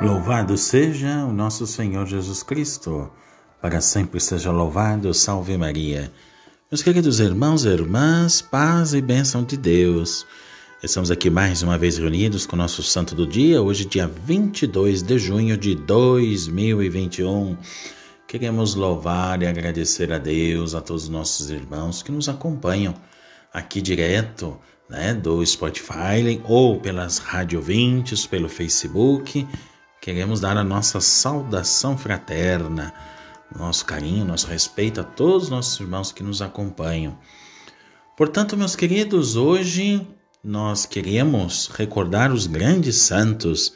Louvado 0.00 0.58
seja 0.58 1.24
o 1.24 1.32
nosso 1.32 1.68
Senhor 1.68 2.04
Jesus 2.04 2.42
Cristo, 2.42 3.08
para 3.62 3.80
sempre 3.80 4.18
seja 4.18 4.50
louvado, 4.50 5.14
salve 5.14 5.56
Maria. 5.56 6.12
Meus 6.70 6.82
queridos 6.82 7.20
irmãos 7.20 7.64
e 7.64 7.68
irmãs, 7.68 8.42
paz 8.42 8.92
e 8.92 9.00
bênção 9.00 9.44
de 9.44 9.56
Deus. 9.56 10.26
Estamos 10.82 11.12
aqui 11.12 11.30
mais 11.30 11.62
uma 11.62 11.78
vez 11.78 11.96
reunidos 11.96 12.44
com 12.44 12.56
o 12.56 12.58
nosso 12.58 12.82
santo 12.82 13.14
do 13.14 13.24
dia, 13.24 13.62
hoje 13.62 13.84
dia 13.84 14.08
22 14.08 15.00
de 15.00 15.16
junho 15.16 15.56
de 15.56 15.76
2021. 15.76 17.56
Queremos 18.26 18.74
louvar 18.74 19.40
e 19.42 19.46
agradecer 19.46 20.12
a 20.12 20.18
Deus, 20.18 20.74
a 20.74 20.80
todos 20.80 21.04
os 21.04 21.08
nossos 21.08 21.50
irmãos 21.50 22.02
que 22.02 22.10
nos 22.10 22.28
acompanham 22.28 22.94
aqui 23.52 23.80
direto 23.80 24.58
né, 24.90 25.14
do 25.14 25.46
Spotify 25.46 26.42
ou 26.44 26.80
pelas 26.80 27.18
rádio 27.18 27.60
ouvintes, 27.60 28.26
pelo 28.26 28.48
Facebook 28.48 29.46
Queremos 30.04 30.38
dar 30.38 30.54
a 30.58 30.62
nossa 30.62 31.00
saudação 31.00 31.96
fraterna, 31.96 32.92
nosso 33.58 33.86
carinho, 33.86 34.26
nosso 34.26 34.46
respeito 34.46 35.00
a 35.00 35.02
todos 35.02 35.44
os 35.44 35.48
nossos 35.48 35.80
irmãos 35.80 36.12
que 36.12 36.22
nos 36.22 36.42
acompanham. 36.42 37.18
Portanto, 38.14 38.54
meus 38.54 38.76
queridos, 38.76 39.34
hoje 39.34 40.06
nós 40.44 40.84
queremos 40.84 41.70
recordar 41.74 42.30
os 42.30 42.46
grandes 42.46 42.96
santos 42.96 43.72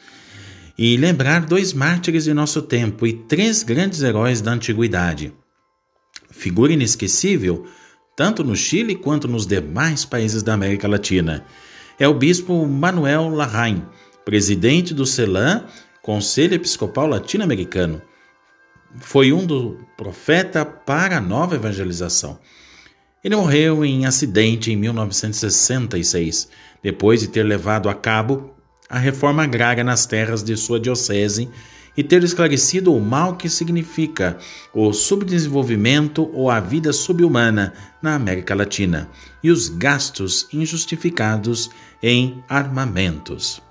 e 0.77 0.95
lembrar 0.97 1.47
dois 1.47 1.73
mártires 1.73 2.25
de 2.25 2.33
nosso 2.35 2.61
tempo 2.61 3.07
e 3.07 3.13
três 3.13 3.63
grandes 3.63 4.03
heróis 4.03 4.39
da 4.39 4.51
antiguidade. 4.51 5.33
Figura 6.29 6.71
inesquecível, 6.71 7.65
tanto 8.15 8.43
no 8.43 8.55
Chile 8.55 8.93
quanto 8.93 9.27
nos 9.27 9.47
demais 9.47 10.05
países 10.05 10.43
da 10.43 10.53
América 10.53 10.87
Latina. 10.87 11.43
É 11.97 12.07
o 12.07 12.13
bispo 12.13 12.67
Manuel 12.67 13.29
Larraín, 13.29 13.81
presidente 14.23 14.93
do 14.93 15.07
CELAM 15.07 15.65
Conselho 16.01 16.55
Episcopal 16.55 17.07
Latino-Americano. 17.07 18.01
Foi 18.97 19.33
um 19.33 19.45
do 19.45 19.79
profeta 19.97 20.65
para 20.65 21.17
a 21.17 21.21
nova 21.21 21.55
evangelização. 21.55 22.39
Ele 23.23 23.35
morreu 23.35 23.83
em 23.83 24.05
acidente 24.05 24.71
em 24.71 24.77
1966, 24.77 26.49
depois 26.81 27.19
de 27.19 27.27
ter 27.27 27.43
levado 27.43 27.89
a 27.89 27.93
cabo 27.93 28.55
a 28.89 28.97
reforma 28.97 29.43
agrária 29.43 29.83
nas 29.83 30.05
terras 30.05 30.41
de 30.41 30.55
sua 30.55 30.79
diocese 30.79 31.49
e 31.97 32.03
ter 32.03 32.23
esclarecido 32.23 32.93
o 32.93 33.01
mal 33.01 33.35
que 33.35 33.49
significa 33.49 34.37
o 34.73 34.93
subdesenvolvimento 34.93 36.29
ou 36.33 36.49
a 36.49 36.61
vida 36.61 36.93
subhumana 36.93 37.73
na 38.01 38.15
América 38.15 38.55
Latina 38.55 39.09
e 39.43 39.51
os 39.51 39.67
gastos 39.67 40.47
injustificados 40.53 41.69
em 42.01 42.41
armamentos. 42.47 43.61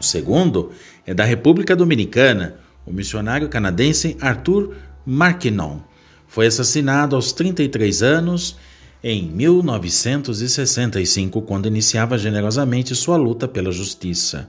O 0.00 0.04
segundo 0.04 0.72
é 1.06 1.12
da 1.12 1.24
República 1.24 1.76
Dominicana, 1.76 2.56
o 2.86 2.92
missionário 2.92 3.50
canadense 3.50 4.16
Arthur 4.20 4.74
Marquinon. 5.04 5.80
Foi 6.26 6.46
assassinado 6.46 7.14
aos 7.14 7.32
33 7.32 8.02
anos 8.02 8.56
em 9.04 9.30
1965, 9.30 11.42
quando 11.42 11.68
iniciava 11.68 12.16
generosamente 12.16 12.94
sua 12.94 13.16
luta 13.16 13.46
pela 13.46 13.70
justiça. 13.70 14.48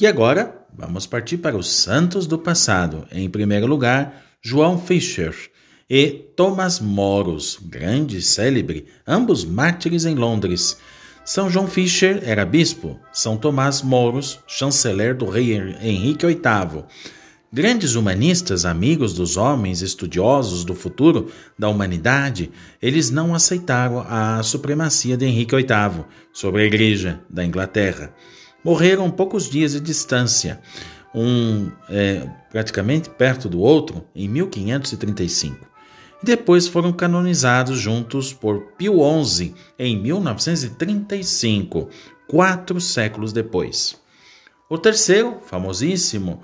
E 0.00 0.06
agora, 0.06 0.60
vamos 0.76 1.06
partir 1.06 1.38
para 1.38 1.56
os 1.56 1.70
santos 1.70 2.26
do 2.26 2.38
passado. 2.38 3.06
Em 3.12 3.30
primeiro 3.30 3.66
lugar, 3.66 4.24
João 4.42 4.78
Fischer 4.78 5.34
e 5.88 6.08
Thomas 6.34 6.80
Moros, 6.80 7.58
grande 7.62 8.20
célebre, 8.22 8.86
ambos 9.06 9.44
mártires 9.44 10.06
em 10.06 10.14
Londres. 10.14 10.78
São 11.32 11.48
João 11.48 11.68
Fischer 11.68 12.20
era 12.24 12.44
bispo, 12.44 12.98
São 13.12 13.36
Tomás 13.36 13.82
Moros, 13.82 14.40
chanceler 14.48 15.14
do 15.14 15.26
rei 15.26 15.54
Henrique 15.80 16.26
VIII. 16.26 16.82
Grandes 17.52 17.94
humanistas, 17.94 18.64
amigos 18.64 19.14
dos 19.14 19.36
homens 19.36 19.80
estudiosos 19.80 20.64
do 20.64 20.74
futuro 20.74 21.30
da 21.56 21.68
humanidade, 21.68 22.50
eles 22.82 23.10
não 23.10 23.32
aceitaram 23.32 24.04
a 24.08 24.42
supremacia 24.42 25.16
de 25.16 25.24
Henrique 25.24 25.54
VIII 25.54 26.04
sobre 26.32 26.62
a 26.62 26.66
Igreja 26.66 27.20
da 27.30 27.44
Inglaterra. 27.44 28.12
Morreram 28.64 29.08
poucos 29.08 29.48
dias 29.48 29.70
de 29.70 29.80
distância, 29.80 30.60
um 31.14 31.70
é, 31.88 32.28
praticamente 32.50 33.08
perto 33.08 33.48
do 33.48 33.60
outro, 33.60 34.04
em 34.16 34.26
1535 34.26 35.69
e 36.22 36.26
depois 36.26 36.68
foram 36.68 36.92
canonizados 36.92 37.78
juntos 37.78 38.32
por 38.32 38.60
Pio 38.76 38.98
XI 39.24 39.54
em 39.78 40.00
1935, 40.00 41.88
quatro 42.28 42.80
séculos 42.80 43.32
depois. 43.32 43.98
O 44.68 44.78
terceiro, 44.78 45.38
famosíssimo, 45.46 46.42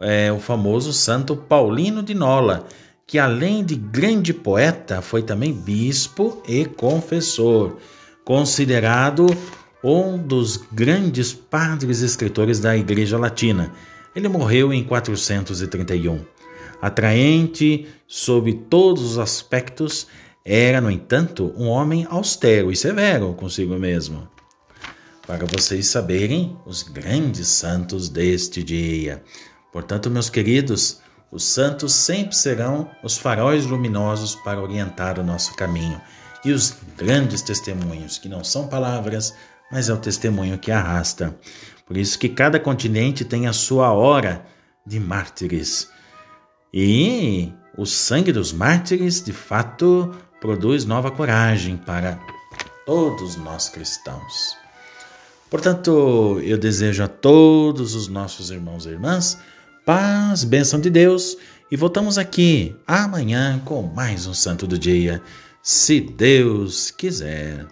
é 0.00 0.30
o 0.32 0.38
famoso 0.38 0.92
Santo 0.92 1.36
Paulino 1.36 2.02
de 2.02 2.14
Nola, 2.14 2.66
que 3.06 3.18
além 3.18 3.64
de 3.64 3.74
grande 3.74 4.32
poeta, 4.32 5.00
foi 5.00 5.22
também 5.22 5.52
bispo 5.52 6.42
e 6.46 6.64
confessor, 6.64 7.76
considerado 8.24 9.26
um 9.82 10.16
dos 10.16 10.56
grandes 10.72 11.32
padres 11.32 12.00
escritores 12.00 12.58
da 12.58 12.76
Igreja 12.76 13.18
Latina. 13.18 13.72
Ele 14.14 14.28
morreu 14.28 14.72
em 14.72 14.82
431 14.84 16.33
atraente 16.84 17.88
sob 18.06 18.52
todos 18.52 19.02
os 19.12 19.18
aspectos, 19.18 20.06
era, 20.44 20.82
no 20.82 20.90
entanto, 20.90 21.54
um 21.56 21.66
homem 21.66 22.06
austero 22.10 22.70
e 22.70 22.76
severo 22.76 23.32
consigo 23.32 23.74
mesmo. 23.76 24.28
Para 25.26 25.46
vocês 25.46 25.86
saberem 25.86 26.54
os 26.66 26.82
grandes 26.82 27.48
santos 27.48 28.10
deste 28.10 28.62
dia. 28.62 29.22
Portanto, 29.72 30.10
meus 30.10 30.28
queridos, 30.28 31.00
os 31.32 31.44
santos 31.44 31.94
sempre 31.94 32.36
serão 32.36 32.90
os 33.02 33.16
faróis 33.16 33.64
luminosos 33.64 34.34
para 34.34 34.60
orientar 34.60 35.18
o 35.18 35.24
nosso 35.24 35.56
caminho 35.56 35.98
e 36.44 36.52
os 36.52 36.76
grandes 36.98 37.40
testemunhos, 37.40 38.18
que 38.18 38.28
não 38.28 38.44
são 38.44 38.68
palavras, 38.68 39.34
mas 39.72 39.88
é 39.88 39.94
o 39.94 39.96
testemunho 39.96 40.58
que 40.58 40.70
arrasta. 40.70 41.34
Por 41.86 41.96
isso 41.96 42.18
que 42.18 42.28
cada 42.28 42.60
continente 42.60 43.24
tem 43.24 43.46
a 43.46 43.54
sua 43.54 43.90
hora 43.90 44.44
de 44.86 45.00
mártires. 45.00 45.88
E 46.76 47.52
o 47.78 47.86
sangue 47.86 48.32
dos 48.32 48.52
mártires, 48.52 49.22
de 49.22 49.32
fato, 49.32 50.12
produz 50.40 50.84
nova 50.84 51.08
coragem 51.08 51.76
para 51.76 52.18
todos 52.84 53.36
nós 53.36 53.68
cristãos. 53.68 54.56
Portanto, 55.48 56.40
eu 56.42 56.58
desejo 56.58 57.04
a 57.04 57.06
todos 57.06 57.94
os 57.94 58.08
nossos 58.08 58.50
irmãos 58.50 58.86
e 58.86 58.88
irmãs 58.88 59.38
paz, 59.86 60.42
bênção 60.42 60.80
de 60.80 60.90
Deus 60.90 61.36
e 61.70 61.76
voltamos 61.76 62.18
aqui 62.18 62.74
amanhã 62.88 63.62
com 63.64 63.82
mais 63.82 64.26
um 64.26 64.34
Santo 64.34 64.66
do 64.66 64.76
Dia, 64.76 65.22
se 65.62 66.00
Deus 66.00 66.90
quiser. 66.90 67.68